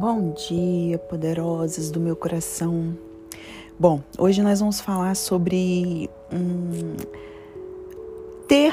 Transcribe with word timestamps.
Bom 0.00 0.30
dia, 0.30 0.96
poderosas 0.96 1.90
do 1.90 1.98
meu 1.98 2.14
coração. 2.14 2.96
Bom, 3.76 4.00
hoje 4.16 4.44
nós 4.44 4.60
vamos 4.60 4.80
falar 4.80 5.16
sobre 5.16 6.08
hum, 6.32 6.96
ter 8.46 8.72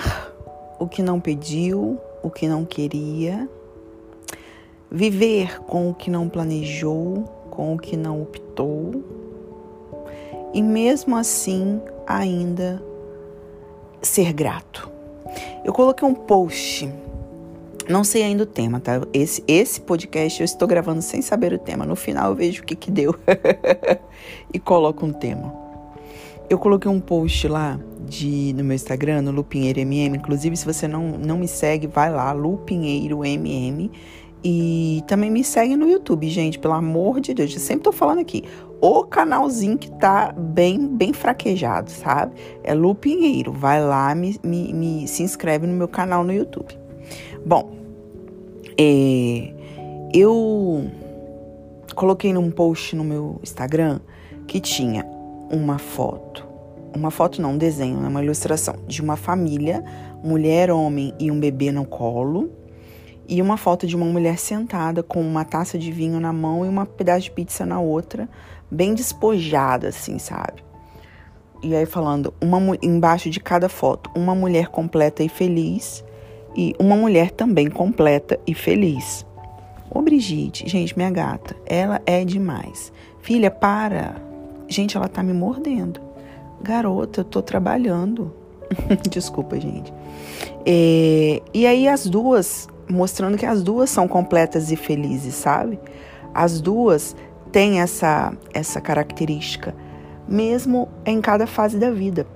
o 0.80 0.88
que 0.88 1.02
não 1.02 1.20
pediu, 1.20 2.00
o 2.22 2.30
que 2.30 2.48
não 2.48 2.64
queria, 2.64 3.50
viver 4.92 5.60
com 5.62 5.90
o 5.90 5.96
que 5.96 6.12
não 6.12 6.30
planejou, 6.30 7.24
com 7.50 7.74
o 7.74 7.80
que 7.80 7.98
não 7.98 8.22
optou, 8.22 9.04
e 10.54 10.62
mesmo 10.62 11.16
assim 11.16 11.82
ainda 12.06 12.80
ser 14.00 14.32
grato. 14.32 14.92
Eu 15.64 15.74
coloquei 15.74 16.08
um 16.08 16.14
post 16.14 16.88
não 17.88 18.04
sei 18.04 18.24
ainda 18.24 18.44
o 18.44 18.46
tema, 18.46 18.80
tá? 18.80 19.02
Esse, 19.14 19.44
esse 19.48 19.80
podcast 19.80 20.42
eu 20.42 20.46
estou 20.46 20.68
gravando 20.68 21.02
sem 21.02 21.22
saber 21.22 21.54
o 21.54 21.60
tema. 21.60 21.86
No 21.86 21.96
final 21.96 22.32
eu 22.32 22.36
vejo 22.36 22.64
o 22.64 22.66
que 22.66 22.76
que 22.76 22.90
deu 22.90 23.16
e 24.52 24.60
coloco 24.60 25.06
um 25.06 25.14
tema. 25.14 25.54
Eu 26.50 26.58
coloquei 26.58 26.90
um 26.90 27.00
post 27.00 27.48
lá 27.48 27.80
de, 28.08 28.54
no 28.56 28.64
meu 28.64 28.76
Instagram, 28.76 29.22
no 29.22 29.32
Lupinheiro 29.32 29.80
MM. 29.80 30.18
Inclusive, 30.18 30.56
se 30.58 30.66
você 30.66 30.88
não, 30.88 31.12
não 31.12 31.38
me 31.38 31.48
segue, 31.48 31.88
vai 31.88 32.12
lá, 32.12 32.32
Lupinheiro 32.32 33.24
MM. 33.24 33.92
E 34.44 35.04
também 35.08 35.32
me 35.32 35.44
segue 35.44 35.76
no 35.76 35.88
YouTube, 35.88 36.30
gente, 36.30 36.60
pelo 36.60 36.76
amor 36.76 37.20
de 37.20 37.34
Deus. 37.34 37.54
Eu 37.54 37.60
sempre 37.60 37.84
tô 37.84 37.92
falando 37.92 38.20
aqui. 38.20 38.44
O 38.80 39.04
canalzinho 39.04 39.78
que 39.78 39.90
tá 39.92 40.32
bem, 40.32 40.88
bem 40.88 41.14
fraquejado, 41.14 41.90
sabe? 41.90 42.34
É 42.64 42.74
Lupinheiro. 42.74 43.52
Vai 43.52 43.84
lá, 43.84 44.14
me, 44.14 44.40
me, 44.44 44.74
me 44.74 45.08
se 45.08 45.24
inscreve 45.24 45.66
no 45.66 45.74
meu 45.74 45.88
canal 45.88 46.24
no 46.24 46.32
YouTube. 46.32 46.85
Bom, 47.46 47.76
é, 48.76 49.54
eu 50.12 50.90
coloquei 51.94 52.34
num 52.34 52.50
post 52.50 52.96
no 52.96 53.04
meu 53.04 53.40
Instagram 53.44 54.00
que 54.48 54.60
tinha 54.60 55.06
uma 55.52 55.78
foto, 55.78 56.44
uma 56.96 57.12
foto 57.12 57.40
não, 57.40 57.52
um 57.52 57.58
desenho, 57.58 58.00
né, 58.00 58.08
uma 58.08 58.24
ilustração 58.24 58.74
de 58.88 59.00
uma 59.00 59.16
família, 59.16 59.86
mulher, 60.24 60.72
homem 60.72 61.14
e 61.20 61.30
um 61.30 61.40
bebê 61.40 61.72
no 61.72 61.86
colo, 61.86 62.50
e 63.28 63.40
uma 63.44 63.58
foto 63.58 63.86
de 63.86 63.96
uma 63.96 64.08
mulher 64.08 64.40
sentada 64.40 65.04
com 65.04 65.22
uma 65.22 65.46
taça 65.46 65.78
de 65.78 65.92
vinho 65.92 66.20
na 66.20 66.34
mão 66.34 66.66
e 66.66 66.68
uma 66.68 66.88
pedaço 66.88 67.26
de 67.26 67.32
pizza 67.32 67.64
na 67.64 67.80
outra, 67.80 68.28
bem 68.72 68.96
despojada, 68.96 69.90
assim, 69.90 70.18
sabe? 70.18 70.64
E 71.62 71.76
aí 71.76 71.86
falando, 71.86 72.34
uma 72.42 72.60
embaixo 72.82 73.30
de 73.30 73.40
cada 73.40 73.70
foto, 73.70 74.10
uma 74.16 74.34
mulher 74.34 74.70
completa 74.70 75.24
e 75.24 75.30
feliz 75.30 76.04
e 76.56 76.74
uma 76.80 76.96
mulher 76.96 77.32
também 77.32 77.70
completa 77.70 78.40
e 78.48 78.54
feliz. 78.54 79.26
Ô 79.90 80.02
Brigitte, 80.02 80.68
gente, 80.68 80.96
minha 80.98 81.12
gata, 81.12 81.56
ela 81.66 82.02
é 82.06 82.24
demais. 82.24 82.92
Filha, 83.22 83.52
para. 83.52 84.16
Gente, 84.68 84.98
ela 84.98 85.08
tá 85.08 85.22
me 85.22 85.34
mordendo. 85.34 86.00
Garota, 86.62 87.22
eu 87.22 87.26
tô 87.26 87.42
trabalhando. 87.42 88.34
Desculpa, 89.10 89.60
gente. 89.60 89.94
É, 90.66 91.42
e 91.54 91.68
aí 91.68 91.88
as 91.88 92.08
duas, 92.08 92.68
mostrando 92.90 93.38
que 93.38 93.46
as 93.46 93.62
duas 93.62 93.90
são 93.90 94.08
completas 94.08 94.72
e 94.72 94.76
felizes, 94.76 95.36
sabe? 95.36 95.80
As 96.34 96.60
duas 96.60 97.16
têm 97.52 97.80
essa, 97.80 98.34
essa 98.54 98.82
característica, 98.82 99.76
mesmo 100.28 100.90
em 101.06 101.22
cada 101.22 101.48
fase 101.48 101.78
da 101.78 101.92
vida. 101.92 102.28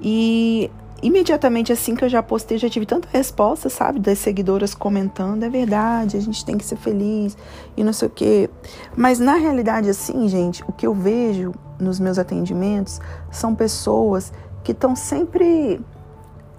E 0.00 0.70
imediatamente 1.02 1.72
assim 1.72 1.94
que 1.94 2.04
eu 2.04 2.08
já 2.08 2.22
postei, 2.22 2.58
já 2.58 2.68
tive 2.68 2.86
tanta 2.86 3.08
resposta, 3.12 3.68
sabe, 3.68 4.00
das 4.00 4.18
seguidoras 4.18 4.74
comentando, 4.74 5.42
é 5.42 5.48
verdade, 5.48 6.16
a 6.16 6.20
gente 6.20 6.44
tem 6.44 6.56
que 6.56 6.64
ser 6.64 6.76
feliz 6.76 7.36
e 7.76 7.84
não 7.84 7.92
sei 7.92 8.08
o 8.08 8.10
quê. 8.10 8.50
Mas 8.96 9.18
na 9.18 9.34
realidade, 9.34 9.90
assim, 9.90 10.28
gente, 10.28 10.64
o 10.66 10.72
que 10.72 10.86
eu 10.86 10.94
vejo 10.94 11.52
nos 11.78 12.00
meus 12.00 12.18
atendimentos 12.18 13.00
são 13.30 13.54
pessoas 13.54 14.32
que 14.64 14.72
estão 14.72 14.96
sempre 14.96 15.80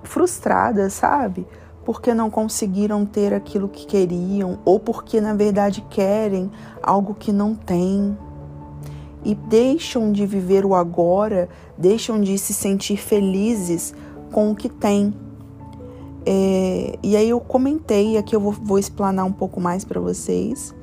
frustradas, 0.04 0.94
sabe? 0.94 1.46
Porque 1.84 2.14
não 2.14 2.30
conseguiram 2.30 3.06
ter 3.06 3.34
aquilo 3.34 3.68
que 3.68 3.86
queriam 3.86 4.60
ou 4.64 4.80
porque 4.80 5.20
na 5.20 5.34
verdade 5.34 5.86
querem 5.90 6.52
algo 6.82 7.14
que 7.14 7.32
não 7.32 7.56
têm. 7.56 8.18
E 9.24 9.36
deixam 9.36 10.12
de 10.12 10.26
viver 10.26 10.66
o 10.66 10.74
agora, 10.76 11.50
deixam 11.78 12.22
de 12.22 12.38
se 12.38 12.54
sentir 12.54 12.98
felizes 12.98 13.94
com 14.32 14.52
o 14.52 14.56
que 14.56 14.70
tem. 14.70 15.14
É, 16.26 17.00
e 17.02 17.16
aí 17.16 17.30
eu 17.30 17.40
comentei, 17.40 18.18
aqui 18.18 18.36
eu 18.36 18.40
vou, 18.40 18.52
vou 18.52 18.78
explanar 18.78 19.26
um 19.26 19.32
pouco 19.32 19.62
mais 19.62 19.86
para 19.86 20.00
vocês. 20.00 20.76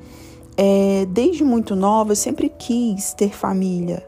É, 0.57 1.05
desde 1.09 1.43
muito 1.43 1.75
nova, 1.75 2.13
eu 2.13 2.15
sempre 2.15 2.49
quis 2.49 3.13
ter 3.13 3.29
família. 3.29 4.07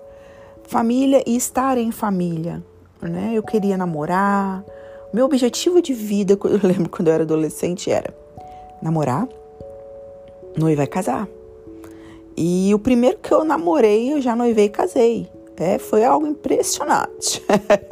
Família 0.64 1.24
e 1.28 1.36
estar 1.36 1.78
em 1.78 1.92
família. 1.92 2.64
Né? 3.02 3.32
Eu 3.36 3.44
queria 3.44 3.78
namorar. 3.78 4.64
Meu 5.14 5.26
objetivo 5.26 5.82
de 5.82 5.94
vida, 5.94 6.38
eu 6.44 6.60
lembro 6.64 6.90
quando 6.90 7.10
eu 7.10 7.14
era 7.14 7.24
adolescente, 7.24 7.92
era 7.92 8.14
namorar, 8.82 9.28
noiva 10.58 10.84
e 10.84 10.88
casar. 10.88 11.28
E 12.36 12.74
o 12.74 12.80
primeiro 12.80 13.18
que 13.18 13.34
eu 13.34 13.44
namorei, 13.44 14.14
eu 14.14 14.22
já 14.22 14.36
noivei 14.36 14.66
e 14.66 14.70
casei. 14.70 15.37
É, 15.60 15.80
foi 15.80 16.04
algo 16.04 16.28
impressionante. 16.28 17.44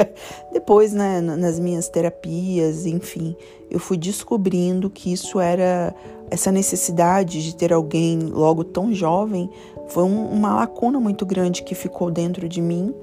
Depois, 0.53 0.94
né, 0.94 1.20
nas 1.20 1.59
minhas 1.59 1.90
terapias, 1.90 2.86
enfim, 2.86 3.36
eu 3.72 3.80
fui 3.80 3.98
descobrindo 3.98 4.90
que 4.90 5.12
isso 5.12 5.40
era 5.40 5.94
essa 6.30 6.52
necessidade 6.52 7.44
de 7.44 7.56
ter 7.56 7.74
alguém 7.74 8.20
logo 8.20 8.64
tão 8.64 8.94
jovem 8.94 9.50
foi 9.88 10.04
um, 10.04 10.30
uma 10.31 10.54
lacuna 10.56 11.00
muito 11.00 11.25
grande 11.25 11.64
que 11.64 11.74
ficou 11.75 12.12
dentro 12.12 12.50
de 12.50 12.62
mim 12.62 12.94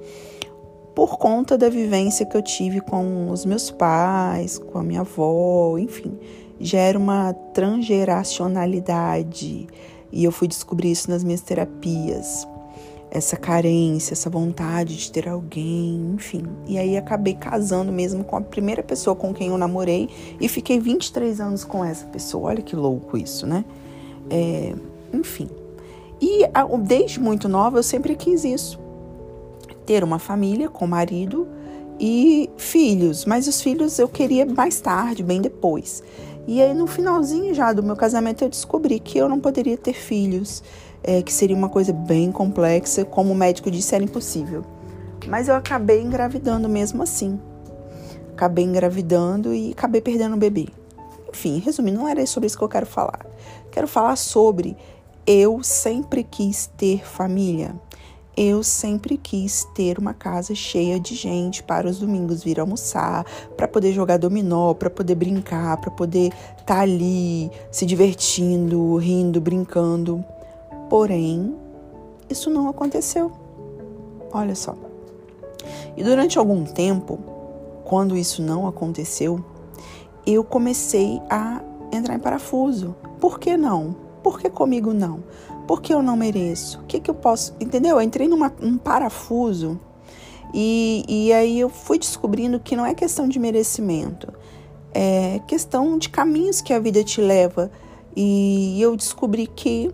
por 0.95 1.17
conta 1.17 1.57
da 1.57 1.71
vivência 1.71 2.27
que 2.27 2.37
eu 2.37 2.43
tive 2.43 2.81
com 2.81 3.31
os 3.31 3.47
meus 3.47 3.71
pais, 3.71 4.59
com 4.59 4.79
a 4.79 4.83
minha 4.83 5.01
avó, 5.01 5.79
enfim, 5.79 6.19
gera 6.61 6.99
uma 6.99 7.33
transgeracionalidade 7.55 9.67
e 10.11 10.25
eu 10.25 10.31
fui 10.31 10.47
descobrir 10.47 10.91
isso 10.91 11.11
nas 11.11 11.25
minhas 11.25 11.41
terapias 11.41 12.47
essa 13.15 13.37
carência, 13.37 14.15
essa 14.15 14.31
vontade 14.31 14.97
de 14.97 15.13
ter 15.13 15.29
alguém, 15.29 16.15
enfim. 16.15 16.45
E 16.67 16.79
aí 16.79 16.97
acabei 16.97 17.35
casando 17.35 17.93
mesmo 17.93 18.25
com 18.25 18.37
a 18.37 18.41
primeira 18.41 18.83
pessoa 18.83 19.15
com 19.15 19.35
quem 19.35 19.49
eu 19.49 19.59
namorei 19.59 20.09
e 20.41 20.49
fiquei 20.49 20.81
23 20.81 21.39
anos 21.39 21.63
com 21.63 21.85
essa 21.85 22.07
pessoa. 22.07 22.49
Olha 22.49 22.63
que 22.63 22.75
louco 22.75 23.19
isso, 23.19 23.47
né? 23.47 23.67
É, 24.31 24.75
enfim. 25.13 25.47
E 26.23 26.49
desde 26.87 27.21
muito 27.21 27.51
nova 27.51 27.79
eu 27.79 27.83
sempre 27.83 28.17
quis 28.17 28.45
isso. 28.45 28.81
Ter 29.85 30.03
uma 30.03 30.19
família 30.19 30.71
com 30.71 30.87
marido 30.87 31.47
e 32.01 32.49
filhos, 32.57 33.27
mas 33.27 33.47
os 33.47 33.61
filhos 33.61 33.99
eu 33.99 34.09
queria 34.09 34.47
mais 34.47 34.81
tarde, 34.81 35.23
bem 35.23 35.43
depois. 35.43 36.03
E 36.49 36.63
aí 36.63 36.73
no 36.73 36.87
finalzinho 36.87 37.53
já 37.53 37.75
do 37.75 37.83
meu 37.83 37.95
casamento 37.95 38.43
eu 38.43 38.49
descobri 38.49 38.99
que 38.99 39.19
eu 39.19 39.29
não 39.29 39.39
poderia 39.39 39.77
ter 39.77 39.93
filhos 39.93 40.63
é, 41.03 41.23
que 41.23 41.33
seria 41.33 41.57
uma 41.57 41.69
coisa 41.69 41.93
bem 41.93 42.31
complexa, 42.31 43.05
como 43.05 43.33
o 43.33 43.37
médico 43.37 43.71
disse, 43.71 43.95
era 43.95 44.05
impossível. 44.05 44.65
Mas 45.27 45.49
eu 45.49 45.55
acabei 45.55 46.01
engravidando 46.01 46.69
mesmo 46.69 47.03
assim. 47.03 47.41
Acabei 48.33 48.65
engravidando 48.65 49.55
e 49.55 49.73
acabei 49.73 50.01
perdendo 50.01 50.35
o 50.35 50.39
bebê. 50.39 50.69
Enfim, 51.33 51.59
resumindo, 51.65 51.99
não 51.99 52.09
era 52.09 52.25
sobre 52.27 52.47
isso 52.47 52.59
que 52.59 52.65
eu 52.65 52.69
quero 52.69 52.87
falar. 52.87 53.27
Quero 53.71 53.89
falar 53.89 54.17
sobre 54.17 54.77
eu 55.27 55.63
sempre 55.63 56.25
quis 56.25 56.67
ter 56.77 57.07
família. 57.07 57.75
Eu 58.37 58.63
sempre 58.63 59.19
quis 59.19 59.65
ter 59.75 59.99
uma 59.99 60.15
casa 60.15 60.55
cheia 60.55 60.99
de 60.99 61.15
gente 61.15 61.63
para 61.63 61.87
os 61.87 61.99
domingos 61.99 62.43
vir 62.43 62.59
almoçar, 62.59 63.25
para 63.57 63.69
poder 63.69 63.93
jogar 63.93 64.17
dominó, 64.17 64.73
para 64.73 64.89
poder 64.89 65.15
brincar, 65.15 65.77
para 65.77 65.91
poder 65.91 66.33
estar 66.59 66.65
tá 66.65 66.81
ali 66.81 67.51
se 67.71 67.85
divertindo, 67.85 68.97
rindo, 68.97 69.41
brincando. 69.41 70.25
Porém, 70.93 71.57
isso 72.29 72.51
não 72.51 72.69
aconteceu. 72.69 73.33
Olha 74.31 74.55
só. 74.55 74.77
E 75.97 76.05
durante 76.05 76.39
algum 76.39 76.65
tempo, 76.65 77.19
quando 77.83 78.15
isso 78.15 78.43
não 78.43 78.67
aconteceu, 78.67 79.43
eu 80.27 80.45
comecei 80.45 81.19
a 81.31 81.63
entrar 81.91 82.15
em 82.15 82.19
parafuso. 82.19 82.95
Por 83.19 83.41
que 83.41 83.57
não? 83.57 83.97
Por 84.23 84.39
que 84.39 84.51
comigo 84.51 84.93
não? 84.93 85.25
Por 85.67 85.81
que 85.81 85.95
eu 85.95 86.03
não 86.03 86.15
mereço? 86.15 86.81
O 86.81 86.85
que, 86.85 87.01
que 87.01 87.11
eu 87.11 87.15
posso. 87.15 87.55
Entendeu? 87.59 87.97
Eu 87.97 88.03
entrei 88.03 88.29
num 88.29 88.45
um 88.61 88.77
parafuso 88.77 89.81
e, 90.53 91.07
e 91.09 91.33
aí 91.33 91.59
eu 91.59 91.71
fui 91.71 91.99
descobrindo 91.99 92.61
que 92.61 92.77
não 92.77 92.85
é 92.85 92.93
questão 92.93 93.27
de 93.27 93.39
merecimento, 93.39 94.31
é 94.93 95.41
questão 95.47 95.97
de 95.97 96.11
caminhos 96.11 96.61
que 96.61 96.75
a 96.75 96.79
vida 96.79 97.03
te 97.03 97.23
leva. 97.23 97.71
E 98.15 98.77
eu 98.79 98.95
descobri 98.95 99.47
que 99.47 99.91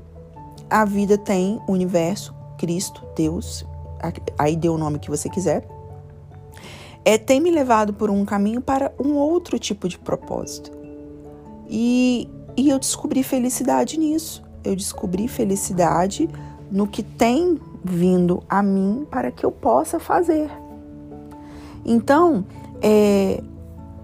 a 0.70 0.84
vida 0.84 1.16
tem 1.16 1.60
o 1.66 1.72
universo, 1.72 2.34
Cristo, 2.56 3.02
Deus, 3.16 3.64
aí 4.38 4.56
dê 4.56 4.68
o 4.68 4.78
nome 4.78 4.98
que 4.98 5.10
você 5.10 5.28
quiser, 5.28 5.66
é, 7.04 7.16
tem 7.16 7.40
me 7.40 7.50
levado 7.50 7.94
por 7.94 8.10
um 8.10 8.24
caminho 8.24 8.60
para 8.60 8.92
um 9.02 9.14
outro 9.14 9.58
tipo 9.58 9.88
de 9.88 9.98
propósito. 9.98 10.70
E, 11.68 12.28
e 12.56 12.68
eu 12.68 12.78
descobri 12.78 13.22
felicidade 13.22 13.98
nisso. 13.98 14.42
eu 14.64 14.74
descobri 14.74 15.28
felicidade 15.28 16.28
no 16.70 16.86
que 16.86 17.02
tem 17.02 17.58
vindo 17.82 18.42
a 18.48 18.62
mim 18.62 19.06
para 19.10 19.30
que 19.30 19.44
eu 19.44 19.50
possa 19.52 19.98
fazer. 19.98 20.50
Então, 21.84 22.44
é, 22.82 23.42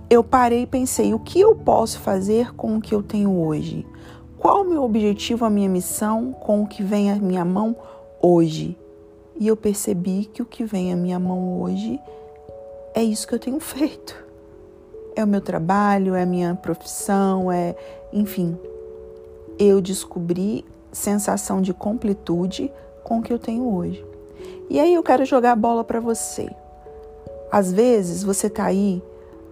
eu 0.08 0.24
parei 0.24 0.62
e 0.62 0.66
pensei: 0.66 1.12
o 1.12 1.18
que 1.18 1.40
eu 1.40 1.54
posso 1.54 2.00
fazer 2.00 2.54
com 2.54 2.76
o 2.76 2.80
que 2.80 2.94
eu 2.94 3.02
tenho 3.02 3.30
hoje? 3.38 3.86
Qual 4.44 4.60
o 4.60 4.64
meu 4.68 4.82
objetivo, 4.82 5.46
a 5.46 5.48
minha 5.48 5.70
missão 5.70 6.30
com 6.30 6.62
o 6.62 6.66
que 6.66 6.82
vem 6.82 7.10
à 7.10 7.16
minha 7.16 7.46
mão 7.46 7.74
hoje? 8.20 8.76
E 9.40 9.48
eu 9.48 9.56
percebi 9.56 10.26
que 10.26 10.42
o 10.42 10.44
que 10.44 10.66
vem 10.66 10.92
à 10.92 10.96
minha 10.96 11.18
mão 11.18 11.62
hoje 11.62 11.98
é 12.94 13.02
isso 13.02 13.26
que 13.26 13.34
eu 13.34 13.38
tenho 13.38 13.56
feito. 13.64 14.14
É 15.16 15.24
o 15.24 15.26
meu 15.26 15.40
trabalho, 15.40 16.14
é 16.14 16.24
a 16.24 16.26
minha 16.26 16.54
profissão, 16.54 17.50
é, 17.50 17.74
enfim. 18.12 18.54
Eu 19.58 19.80
descobri 19.80 20.62
sensação 20.92 21.62
de 21.62 21.72
completude 21.72 22.70
com 23.02 23.20
o 23.20 23.22
que 23.22 23.32
eu 23.32 23.38
tenho 23.38 23.74
hoje. 23.74 24.04
E 24.68 24.78
aí 24.78 24.92
eu 24.92 25.02
quero 25.02 25.24
jogar 25.24 25.52
a 25.52 25.56
bola 25.56 25.82
para 25.82 26.00
você. 26.00 26.50
Às 27.50 27.72
vezes 27.72 28.22
você 28.22 28.50
tá 28.50 28.66
aí 28.66 29.02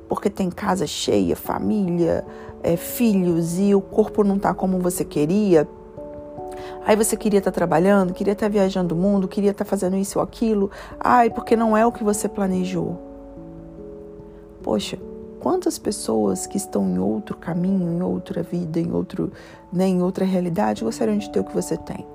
porque 0.07 0.29
tem 0.29 0.51
casa 0.51 0.87
cheia, 0.87 1.35
família, 1.35 2.23
é, 2.63 2.77
filhos 2.77 3.59
e 3.59 3.75
o 3.75 3.81
corpo 3.81 4.23
não 4.23 4.39
tá 4.39 4.55
como 4.55 4.79
você 4.79 5.05
queria. 5.05 5.69
Aí 6.85 6.97
você 6.97 7.17
queria 7.17 7.39
estar 7.39 7.51
tá 7.51 7.55
trabalhando, 7.55 8.13
queria 8.13 8.33
estar 8.33 8.47
tá 8.47 8.51
viajando 8.51 8.95
o 8.95 8.99
mundo, 8.99 9.29
queria 9.29 9.51
estar 9.51 9.65
tá 9.65 9.69
fazendo 9.69 9.97
isso 9.97 10.19
ou 10.19 10.25
aquilo. 10.25 10.71
Ai, 10.99 11.31
porque 11.31 11.57
não 11.57 11.77
é 11.77 11.87
o 11.87 11.93
que 11.93 12.05
você 12.05 12.29
planejou. 12.29 12.99
Poxa, 14.63 14.99
quantas 15.41 15.79
pessoas 15.79 16.47
que 16.47 16.57
estão 16.57 16.89
em 16.89 16.99
outro 16.99 17.37
caminho, 17.37 17.91
em 17.91 18.03
outra 18.03 18.43
vida, 18.43 18.79
em 18.79 18.93
outro, 18.93 19.33
né, 19.73 19.87
outra 20.03 20.25
realidade 20.25 20.85
gostariam 20.85 21.19
de 21.19 21.31
ter 21.31 21.41
o 21.41 21.45
que 21.45 21.55
você 21.55 21.77
tem? 21.77 22.07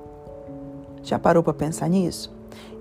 Já 1.04 1.20
parou 1.20 1.44
para 1.44 1.54
pensar 1.54 1.90
nisso? 1.90 2.36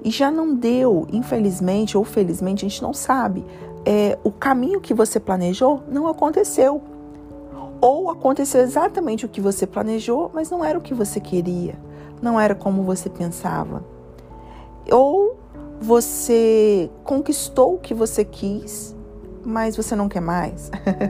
E 0.04 0.10
já 0.10 0.30
não 0.30 0.54
deu, 0.54 1.06
infelizmente 1.12 1.98
ou 1.98 2.04
felizmente, 2.04 2.64
a 2.64 2.68
gente 2.68 2.82
não 2.82 2.92
sabe 2.92 3.44
é, 3.86 4.18
o 4.24 4.32
caminho 4.32 4.80
que 4.80 4.92
você 4.92 5.20
planejou 5.20 5.84
não 5.88 6.08
aconteceu. 6.08 6.82
Ou 7.86 8.10
aconteceu 8.10 8.62
exatamente 8.62 9.24
o 9.24 9.28
que 9.28 9.40
você 9.40 9.64
planejou, 9.64 10.28
mas 10.34 10.50
não 10.50 10.64
era 10.64 10.76
o 10.76 10.82
que 10.82 10.92
você 10.92 11.20
queria, 11.20 11.76
não 12.20 12.40
era 12.40 12.52
como 12.52 12.82
você 12.82 13.08
pensava. 13.08 13.84
Ou 14.90 15.38
você 15.80 16.90
conquistou 17.04 17.74
o 17.74 17.78
que 17.78 17.94
você 17.94 18.24
quis, 18.24 18.92
mas 19.44 19.76
você 19.76 19.94
não 19.94 20.08
quer 20.08 20.18
mais. 20.18 20.68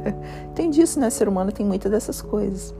tem 0.54 0.68
disso, 0.68 1.00
né? 1.00 1.08
Ser 1.08 1.30
humano 1.30 1.50
tem 1.50 1.64
muitas 1.64 1.90
dessas 1.90 2.20
coisas. 2.20 2.74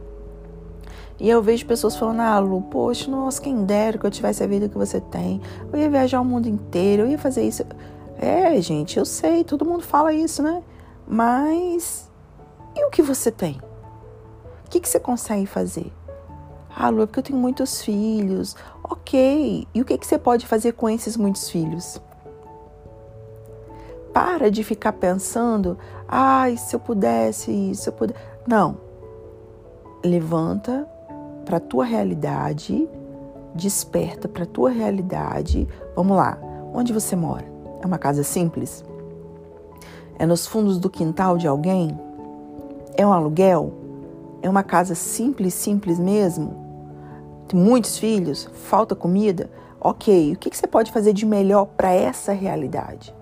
E 1.19 1.27
eu 1.27 1.41
vejo 1.41 1.65
pessoas 1.65 1.97
falando, 1.97 2.21
ah, 2.21 2.39
Lu, 2.39 2.61
poxa, 2.61 3.11
nossa, 3.11 3.41
quem 3.41 3.65
dera 3.65 3.97
que 3.97 4.05
eu 4.05 4.11
tivesse 4.11 4.45
a 4.45 4.47
vida 4.47 4.69
que 4.69 4.77
você 4.77 5.01
tem. 5.01 5.41
Eu 5.73 5.79
ia 5.79 5.89
viajar 5.89 6.21
o 6.21 6.25
mundo 6.25 6.47
inteiro, 6.47 7.05
eu 7.05 7.09
ia 7.09 7.19
fazer 7.19 7.45
isso. 7.45 7.65
É, 8.19 8.61
gente, 8.61 8.99
eu 8.99 9.07
sei, 9.07 9.43
todo 9.43 9.65
mundo 9.65 9.83
fala 9.83 10.13
isso, 10.13 10.43
né? 10.43 10.63
Mas 11.09 12.11
e 12.77 12.85
o 12.85 12.91
que 12.91 13.01
você 13.01 13.31
tem? 13.31 13.59
O 14.67 14.69
que, 14.69 14.81
que 14.81 14.89
você 14.89 14.99
consegue 14.99 15.47
fazer? 15.47 15.93
Ah, 16.75 16.91
Lu, 16.91 17.03
é 17.03 17.07
porque 17.07 17.21
eu 17.21 17.25
tenho 17.25 17.39
muitos 17.39 17.83
filhos. 17.83 18.57
Ok. 18.83 19.67
E 19.73 19.81
o 19.81 19.85
que, 19.85 19.97
que 19.97 20.07
você 20.07 20.19
pode 20.19 20.47
fazer 20.47 20.73
com 20.73 20.91
esses 20.91 21.17
muitos 21.17 21.49
filhos? 21.49 22.03
Para 24.13 24.51
de 24.51 24.65
ficar 24.65 24.93
pensando, 24.93 25.79
ai, 26.09 26.57
se 26.57 26.75
eu 26.75 26.81
pudesse, 26.81 27.75
se 27.75 27.89
eu 27.89 27.93
pudesse. 27.93 28.21
Não. 28.47 28.77
Levanta 30.05 30.87
para 31.45 31.59
a 31.59 31.61
tua 31.61 31.85
realidade, 31.85 32.89
desperta 33.55 34.27
para 34.29 34.43
a 34.43 34.47
tua 34.47 34.71
realidade. 34.71 35.69
Vamos 35.95 36.17
lá. 36.17 36.39
Onde 36.75 36.93
você 36.93 37.15
mora? 37.15 37.47
É 37.81 37.87
uma 37.87 37.99
casa 37.99 38.25
simples? 38.25 38.85
É 40.19 40.27
nos 40.27 40.47
fundos 40.47 40.79
do 40.79 40.91
quintal 40.91 41.39
de 41.39 41.47
alguém? 41.47 41.99
É 42.97 43.07
um 43.07 43.13
aluguel? 43.13 43.86
É 44.47 44.49
uma 44.49 44.63
casa 44.63 44.95
simples, 44.95 45.55
simples 45.55 45.99
mesmo? 45.99 46.55
Tem 47.49 47.59
muitos 47.59 47.99
filhos? 47.99 48.49
Falta 48.55 48.95
comida? 48.95 49.51
Ok, 49.81 50.35
o 50.35 50.39
que 50.39 50.57
você 50.57 50.69
pode 50.69 50.93
fazer 50.93 51.13
de 51.13 51.27
melhor 51.27 51.67
para 51.67 51.93
essa 51.93 52.33
realidade? 52.33 53.13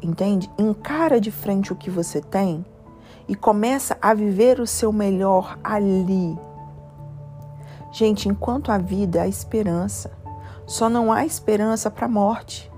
Entende? 0.00 0.50
Encara 0.56 1.20
de 1.20 1.30
frente 1.30 1.74
o 1.74 1.76
que 1.76 1.90
você 1.90 2.22
tem 2.22 2.64
e 3.28 3.34
começa 3.34 3.98
a 4.00 4.14
viver 4.14 4.58
o 4.60 4.66
seu 4.66 4.90
melhor 4.90 5.58
ali. 5.62 6.34
Gente, 7.92 8.30
enquanto 8.30 8.72
a 8.72 8.78
vida 8.78 9.20
há 9.20 9.28
esperança. 9.28 10.10
Só 10.64 10.88
não 10.88 11.12
há 11.12 11.26
esperança 11.26 11.90
para 11.90 12.06
a 12.06 12.08
morte. 12.08 12.72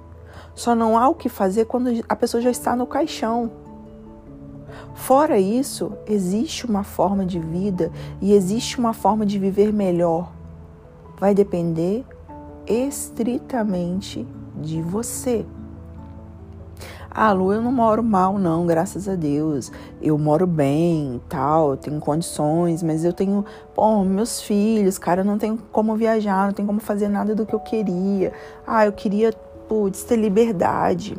Só 0.53 0.75
não 0.75 0.99
há 0.99 1.09
o 1.09 1.15
que 1.15 1.29
fazer 1.29 1.67
quando 1.67 1.91
a 2.09 2.17
pessoa 2.17 2.41
já 2.41 2.51
está 2.51 2.75
no 2.75 2.89
caixão. 2.89 3.64
Fora 4.95 5.39
isso, 5.39 5.93
existe 6.07 6.65
uma 6.65 6.85
forma 6.85 7.27
de 7.27 7.39
vida 7.39 7.91
e 8.23 8.33
existe 8.33 8.79
uma 8.79 8.95
forma 8.95 9.27
de 9.27 9.39
viver 9.39 9.73
melhor. 9.73 10.33
Vai 11.19 11.35
depender 11.35 12.05
estritamente 12.67 14.27
de 14.57 14.81
você. 14.81 15.45
Ah, 17.17 17.33
Lu, 17.33 17.53
eu 17.53 17.63
não 17.63 17.71
moro 17.71 18.03
mal, 18.03 18.39
não, 18.39 18.67
graças 18.67 19.09
a 19.09 19.15
Deus. 19.15 19.71
Eu 20.03 20.19
moro 20.19 20.49
bem, 20.49 21.21
tal, 21.29 21.77
tenho 21.77 22.01
condições, 22.01 22.83
mas 22.83 23.05
eu 23.05 23.13
tenho, 23.13 23.45
pô, 23.73 24.03
meus 24.03 24.41
filhos, 24.41 24.99
cara, 24.99 25.21
eu 25.21 25.25
não 25.25 25.39
tenho 25.39 25.57
como 25.71 25.95
viajar, 25.95 26.47
não 26.47 26.53
tenho 26.53 26.67
como 26.67 26.81
fazer 26.81 27.09
nada 27.09 27.33
do 27.33 27.47
que 27.47 27.55
eu 27.55 27.61
queria. 27.61 28.33
Ah, 28.67 28.87
eu 28.87 28.93
queria, 28.93 29.33
putz, 29.69 30.03
ter 30.03 30.17
liberdade. 30.17 31.17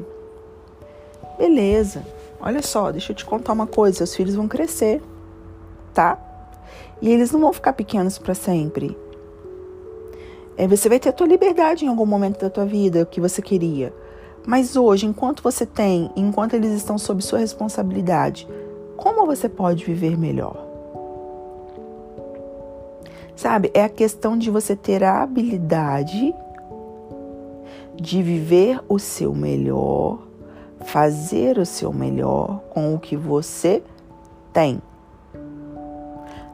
Beleza. 1.37 2.03
Olha 2.45 2.61
só, 2.61 2.91
deixa 2.91 3.11
eu 3.11 3.15
te 3.15 3.25
contar 3.25 3.53
uma 3.53 3.65
coisa: 3.65 3.97
seus 3.97 4.15
filhos 4.15 4.35
vão 4.35 4.47
crescer, 4.47 5.01
tá? 5.95 6.19
E 7.01 7.09
eles 7.09 7.31
não 7.31 7.39
vão 7.39 7.51
ficar 7.51 7.73
pequenos 7.73 8.19
para 8.19 8.35
sempre. 8.35 8.95
É, 10.55 10.67
você 10.67 10.87
vai 10.87 10.99
ter 10.99 11.09
a 11.09 11.13
tua 11.13 11.25
liberdade 11.25 11.85
em 11.85 11.87
algum 11.87 12.05
momento 12.05 12.39
da 12.39 12.49
tua 12.49 12.65
vida, 12.65 13.01
o 13.01 13.05
que 13.05 13.19
você 13.19 13.41
queria. 13.41 13.91
Mas 14.45 14.75
hoje, 14.75 15.07
enquanto 15.07 15.41
você 15.41 15.65
tem, 15.65 16.11
enquanto 16.15 16.53
eles 16.53 16.71
estão 16.71 16.99
sob 16.99 17.23
sua 17.23 17.39
responsabilidade, 17.39 18.47
como 18.95 19.25
você 19.25 19.49
pode 19.49 19.83
viver 19.83 20.15
melhor? 20.15 20.63
Sabe, 23.35 23.71
é 23.73 23.83
a 23.83 23.89
questão 23.89 24.37
de 24.37 24.49
você 24.49 24.75
ter 24.75 25.03
a 25.03 25.23
habilidade 25.23 26.33
de 27.95 28.21
viver 28.21 28.79
o 28.87 28.99
seu 28.99 29.33
melhor, 29.33 30.19
fazer 30.85 31.57
o 31.57 31.65
seu 31.65 31.91
melhor 31.91 32.61
com 32.69 32.93
o 32.93 32.99
que 32.99 33.17
você 33.17 33.83
tem. 34.53 34.81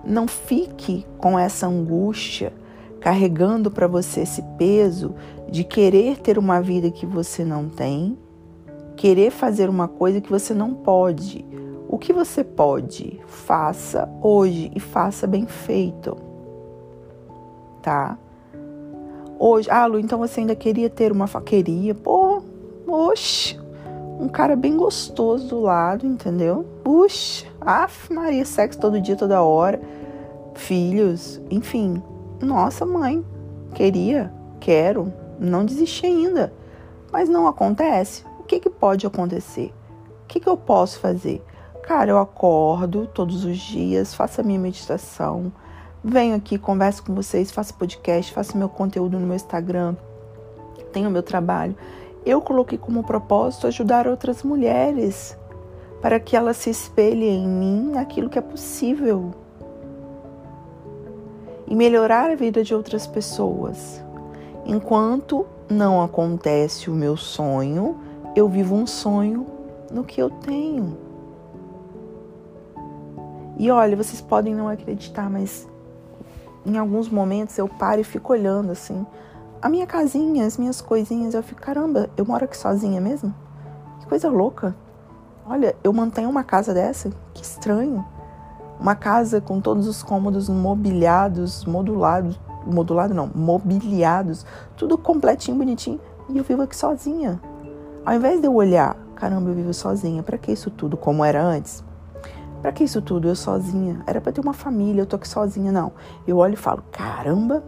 Não 0.03 0.27
fique 0.27 1.05
com 1.17 1.37
essa 1.37 1.67
angústia 1.67 2.51
carregando 2.99 3.69
para 3.69 3.87
você 3.87 4.21
esse 4.21 4.41
peso 4.57 5.13
de 5.49 5.63
querer 5.63 6.17
ter 6.17 6.37
uma 6.37 6.61
vida 6.61 6.89
que 6.89 7.05
você 7.05 7.43
não 7.43 7.67
tem, 7.67 8.17
querer 8.95 9.31
fazer 9.31 9.69
uma 9.69 9.87
coisa 9.87 10.21
que 10.21 10.29
você 10.29 10.53
não 10.53 10.73
pode. 10.73 11.45
O 11.87 11.97
que 11.97 12.13
você 12.13 12.43
pode, 12.43 13.19
faça 13.27 14.09
hoje 14.21 14.71
e 14.73 14.79
faça 14.79 15.27
bem 15.27 15.45
feito. 15.45 16.17
Tá? 17.81 18.17
Hoje, 19.37 19.69
ah, 19.69 19.85
Lu, 19.85 19.99
então 19.99 20.19
você 20.19 20.39
ainda 20.39 20.55
queria 20.55 20.89
ter 20.89 21.11
uma 21.11 21.27
faqueria? 21.27 21.93
Pô, 21.93 22.41
oxe, 22.87 23.59
um 24.21 24.29
cara 24.29 24.55
bem 24.55 24.77
gostoso 24.77 25.47
do 25.47 25.61
lado, 25.61 26.05
entendeu? 26.05 26.63
Puxa, 26.83 27.47
af, 27.59 28.13
Maria, 28.13 28.45
sexo 28.45 28.79
todo 28.79 29.01
dia, 29.01 29.15
toda 29.15 29.41
hora, 29.41 29.81
filhos, 30.53 31.41
enfim. 31.49 32.01
Nossa, 32.39 32.85
mãe, 32.85 33.25
queria, 33.73 34.31
quero, 34.59 35.11
não 35.39 35.65
desisti 35.65 36.05
ainda. 36.05 36.53
Mas 37.11 37.27
não 37.27 37.47
acontece. 37.47 38.23
O 38.39 38.43
que, 38.43 38.59
que 38.59 38.69
pode 38.69 39.07
acontecer? 39.07 39.73
O 40.23 40.27
que, 40.27 40.39
que 40.39 40.47
eu 40.47 40.55
posso 40.55 40.99
fazer? 40.99 41.43
Cara, 41.81 42.11
eu 42.11 42.19
acordo 42.19 43.07
todos 43.07 43.43
os 43.43 43.57
dias, 43.57 44.13
faço 44.13 44.39
a 44.39 44.43
minha 44.43 44.59
meditação, 44.59 45.51
venho 46.03 46.35
aqui, 46.35 46.59
converso 46.59 47.03
com 47.03 47.15
vocês, 47.15 47.51
faço 47.51 47.73
podcast, 47.73 48.31
faço 48.31 48.55
meu 48.55 48.69
conteúdo 48.69 49.19
no 49.19 49.25
meu 49.25 49.35
Instagram, 49.35 49.95
tenho 50.93 51.09
meu 51.09 51.23
trabalho. 51.23 51.75
Eu 52.25 52.41
coloquei 52.41 52.77
como 52.77 53.03
propósito 53.03 53.67
ajudar 53.67 54.07
outras 54.07 54.43
mulheres 54.43 55.37
para 56.01 56.19
que 56.19 56.35
elas 56.35 56.57
se 56.57 56.69
espelhem 56.69 57.43
em 57.43 57.47
mim 57.47 57.91
naquilo 57.91 58.29
que 58.29 58.39
é 58.39 58.41
possível 58.41 59.31
e 61.67 61.75
melhorar 61.75 62.29
a 62.29 62.35
vida 62.35 62.63
de 62.63 62.75
outras 62.75 63.07
pessoas. 63.07 64.03
Enquanto 64.65 65.45
não 65.69 66.01
acontece 66.01 66.89
o 66.89 66.93
meu 66.93 67.15
sonho, 67.15 67.97
eu 68.35 68.47
vivo 68.49 68.75
um 68.75 68.85
sonho 68.85 69.47
no 69.91 70.03
que 70.03 70.21
eu 70.21 70.29
tenho. 70.29 70.97
E 73.57 73.69
olha, 73.69 73.95
vocês 73.95 74.19
podem 74.19 74.55
não 74.55 74.67
acreditar, 74.67 75.29
mas 75.29 75.67
em 76.65 76.77
alguns 76.77 77.09
momentos 77.09 77.57
eu 77.57 77.67
paro 77.67 78.01
e 78.01 78.03
fico 78.03 78.33
olhando 78.33 78.71
assim. 78.71 79.05
A 79.61 79.69
minha 79.69 79.85
casinha, 79.85 80.47
as 80.47 80.57
minhas 80.57 80.81
coisinhas, 80.81 81.35
eu 81.35 81.43
fico, 81.43 81.61
caramba, 81.61 82.09
eu 82.17 82.25
moro 82.25 82.45
aqui 82.45 82.57
sozinha 82.57 82.99
mesmo? 82.99 83.31
Que 83.99 84.07
coisa 84.07 84.27
louca. 84.27 84.75
Olha, 85.45 85.75
eu 85.83 85.93
mantenho 85.93 86.31
uma 86.31 86.43
casa 86.43 86.73
dessa? 86.73 87.11
Que 87.31 87.43
estranho. 87.43 88.03
Uma 88.79 88.95
casa 88.95 89.39
com 89.39 89.61
todos 89.61 89.87
os 89.87 90.01
cômodos 90.01 90.49
mobiliados, 90.49 91.63
modulados, 91.63 92.39
modulado 92.65 93.13
não, 93.13 93.29
mobiliados, 93.35 94.47
tudo 94.75 94.97
completinho, 94.97 95.57
bonitinho, 95.57 95.99
e 96.27 96.39
eu 96.39 96.43
vivo 96.43 96.63
aqui 96.63 96.75
sozinha. 96.75 97.39
Ao 98.03 98.15
invés 98.15 98.41
de 98.41 98.47
eu 98.47 98.55
olhar, 98.55 98.97
caramba, 99.13 99.51
eu 99.51 99.53
vivo 99.53 99.75
sozinha, 99.75 100.23
para 100.23 100.39
que 100.39 100.51
isso 100.51 100.71
tudo 100.71 100.97
como 100.97 101.23
era 101.23 101.39
antes? 101.39 101.83
Para 102.63 102.71
que 102.71 102.83
isso 102.83 102.99
tudo 102.99 103.27
eu 103.27 103.35
sozinha? 103.35 104.01
Era 104.07 104.19
para 104.19 104.31
ter 104.31 104.41
uma 104.41 104.53
família, 104.53 105.03
eu 105.03 105.05
tô 105.05 105.17
aqui 105.17 105.27
sozinha, 105.27 105.71
não. 105.71 105.91
Eu 106.25 106.37
olho 106.37 106.55
e 106.55 106.57
falo, 106.57 106.83
caramba, 106.91 107.63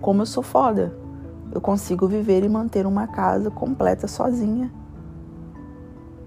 como 0.00 0.22
eu 0.22 0.26
sou 0.26 0.42
foda. 0.42 0.92
Eu 1.52 1.60
consigo 1.60 2.06
viver 2.06 2.44
e 2.44 2.48
manter 2.48 2.86
uma 2.86 3.06
casa 3.06 3.50
completa 3.50 4.06
sozinha. 4.06 4.72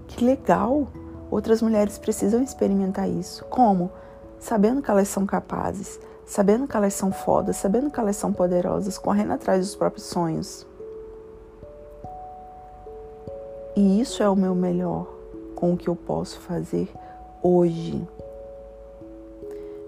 Que 0.08 0.24
legal! 0.24 0.88
Outras 1.30 1.62
mulheres 1.62 1.96
precisam 1.96 2.42
experimentar 2.42 3.08
isso. 3.08 3.44
Como? 3.46 3.90
Sabendo 4.38 4.82
que 4.82 4.90
elas 4.90 5.08
são 5.08 5.24
capazes, 5.24 5.98
sabendo 6.26 6.66
que 6.66 6.76
elas 6.76 6.92
são 6.92 7.10
fodas, 7.10 7.56
sabendo 7.56 7.90
que 7.90 7.98
elas 7.98 8.16
são 8.16 8.32
poderosas, 8.32 8.98
correndo 8.98 9.32
atrás 9.32 9.64
dos 9.64 9.76
próprios 9.76 10.04
sonhos. 10.06 10.66
E 13.74 14.00
isso 14.00 14.22
é 14.22 14.28
o 14.28 14.36
meu 14.36 14.54
melhor 14.54 15.06
com 15.54 15.72
o 15.72 15.76
que 15.76 15.88
eu 15.88 15.96
posso 15.96 16.40
fazer 16.40 16.92
hoje. 17.42 18.06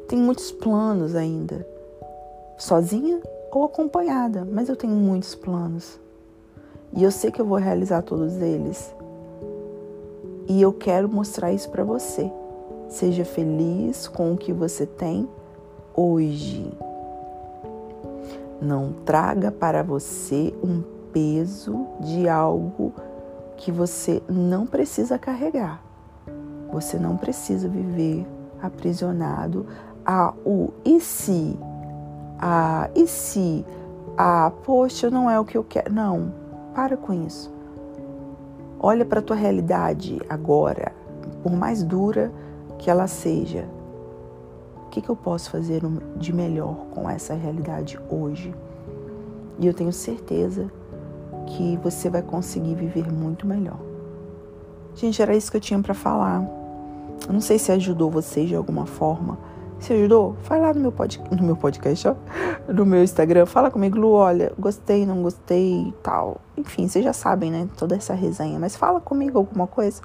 Tenho 0.08 0.22
muitos 0.22 0.52
planos 0.52 1.14
ainda, 1.14 1.66
sozinha 2.56 3.20
ou 3.54 3.64
acompanhada, 3.64 4.46
mas 4.50 4.68
eu 4.68 4.74
tenho 4.74 4.94
muitos 4.94 5.34
planos. 5.34 6.00
E 6.92 7.02
eu 7.04 7.10
sei 7.10 7.30
que 7.30 7.40
eu 7.40 7.46
vou 7.46 7.58
realizar 7.58 8.02
todos 8.02 8.34
eles. 8.42 8.94
E 10.48 10.60
eu 10.60 10.72
quero 10.72 11.08
mostrar 11.08 11.52
isso 11.52 11.70
para 11.70 11.84
você. 11.84 12.30
Seja 12.88 13.24
feliz 13.24 14.08
com 14.08 14.32
o 14.32 14.36
que 14.36 14.52
você 14.52 14.84
tem 14.84 15.28
hoje. 15.94 16.70
Não 18.60 18.92
traga 19.04 19.50
para 19.50 19.82
você 19.82 20.52
um 20.62 20.82
peso 21.12 21.86
de 22.00 22.28
algo 22.28 22.92
que 23.56 23.70
você 23.70 24.22
não 24.28 24.66
precisa 24.66 25.18
carregar. 25.18 25.82
Você 26.72 26.98
não 26.98 27.16
precisa 27.16 27.68
viver 27.68 28.26
aprisionado 28.60 29.66
a 30.04 30.34
o 30.44 30.70
e 30.84 31.00
se, 31.00 31.56
a 32.38 32.88
e 32.94 33.06
se, 33.06 33.64
a 34.16 34.50
poxa, 34.64 35.10
não 35.10 35.30
é 35.30 35.38
o 35.38 35.44
que 35.44 35.56
eu 35.56 35.64
quero. 35.64 35.92
Não, 35.92 36.32
para 36.74 36.96
com 36.96 37.12
isso. 37.12 37.52
Olha 38.80 39.04
para 39.04 39.20
a 39.20 39.22
tua 39.22 39.36
realidade 39.36 40.20
agora, 40.28 40.92
por 41.42 41.52
mais 41.52 41.82
dura 41.82 42.30
que 42.78 42.90
ela 42.90 43.06
seja, 43.06 43.66
que, 44.94 45.00
que 45.00 45.08
eu 45.08 45.16
posso 45.16 45.50
fazer 45.50 45.82
de 46.16 46.32
melhor 46.32 46.76
com 46.92 47.10
essa 47.10 47.34
realidade 47.34 47.98
hoje? 48.08 48.54
E 49.58 49.66
eu 49.66 49.74
tenho 49.74 49.92
certeza 49.92 50.70
que 51.46 51.76
você 51.82 52.08
vai 52.08 52.22
conseguir 52.22 52.76
viver 52.76 53.12
muito 53.12 53.44
melhor. 53.44 53.78
Gente, 54.94 55.20
era 55.20 55.34
isso 55.34 55.50
que 55.50 55.56
eu 55.56 55.60
tinha 55.60 55.80
para 55.80 55.94
falar. 55.94 56.48
Não 57.28 57.40
sei 57.40 57.58
se 57.58 57.72
ajudou 57.72 58.08
vocês 58.08 58.48
de 58.48 58.54
alguma 58.54 58.86
forma. 58.86 59.36
Se 59.78 59.92
ajudou, 59.92 60.36
vai 60.48 60.60
lá 60.60 60.72
no 60.72 60.80
meu, 60.80 60.92
pod, 60.92 61.20
no 61.30 61.42
meu 61.42 61.56
podcast, 61.56 62.08
ó, 62.08 62.14
no 62.72 62.86
meu 62.86 63.02
Instagram, 63.02 63.44
fala 63.44 63.70
comigo, 63.70 63.98
Lu, 63.98 64.12
olha, 64.12 64.52
gostei, 64.58 65.04
não 65.04 65.22
gostei 65.22 65.88
e 65.88 65.92
tal. 66.02 66.40
Enfim, 66.56 66.88
vocês 66.88 67.04
já 67.04 67.12
sabem, 67.12 67.50
né, 67.50 67.68
toda 67.76 67.94
essa 67.94 68.14
resenha, 68.14 68.58
mas 68.58 68.76
fala 68.76 69.00
comigo 69.00 69.38
alguma 69.38 69.66
coisa. 69.66 70.00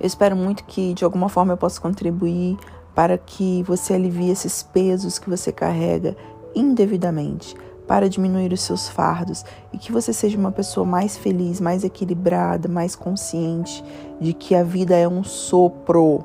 Eu 0.00 0.06
espero 0.06 0.34
muito 0.34 0.64
que 0.64 0.94
de 0.94 1.04
alguma 1.04 1.28
forma 1.28 1.52
eu 1.52 1.56
possa 1.56 1.80
contribuir 1.80 2.58
para 2.94 3.16
que 3.16 3.62
você 3.62 3.94
alivie 3.94 4.30
esses 4.30 4.62
pesos 4.62 5.18
que 5.18 5.30
você 5.30 5.52
carrega 5.52 6.16
indevidamente, 6.54 7.54
para 7.86 8.08
diminuir 8.08 8.52
os 8.52 8.62
seus 8.62 8.88
fardos 8.88 9.44
e 9.72 9.78
que 9.78 9.92
você 9.92 10.12
seja 10.12 10.38
uma 10.38 10.52
pessoa 10.52 10.86
mais 10.86 11.16
feliz, 11.16 11.60
mais 11.60 11.84
equilibrada, 11.84 12.68
mais 12.68 12.96
consciente 12.96 13.84
de 14.20 14.32
que 14.32 14.54
a 14.54 14.62
vida 14.62 14.96
é 14.96 15.06
um 15.06 15.22
sopro 15.22 16.24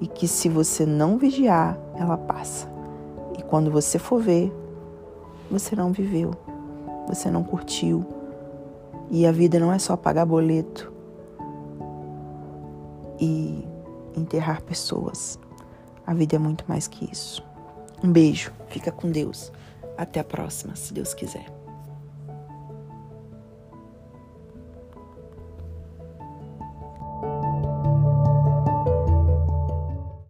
e 0.00 0.06
que 0.06 0.26
se 0.26 0.48
você 0.48 0.86
não 0.86 1.18
vigiar, 1.18 1.78
ela 1.94 2.16
passa. 2.16 2.68
E 3.38 3.42
quando 3.42 3.70
você 3.70 3.98
for 3.98 4.20
ver, 4.20 4.52
você 5.50 5.76
não 5.76 5.92
viveu, 5.92 6.32
você 7.06 7.30
não 7.30 7.42
curtiu. 7.42 8.04
E 9.10 9.26
a 9.26 9.32
vida 9.32 9.58
não 9.58 9.72
é 9.72 9.78
só 9.78 9.96
pagar 9.96 10.24
boleto 10.24 10.92
e 13.20 13.64
enterrar 14.16 14.62
pessoas. 14.62 15.38
A 16.06 16.14
vida 16.14 16.36
é 16.36 16.38
muito 16.38 16.64
mais 16.66 16.88
que 16.88 17.10
isso. 17.10 17.42
Um 18.02 18.10
beijo, 18.10 18.52
fica 18.68 18.90
com 18.90 19.10
Deus. 19.10 19.52
Até 19.98 20.20
a 20.20 20.24
próxima, 20.24 20.74
se 20.76 20.94
Deus 20.94 21.12
quiser. 21.12 21.59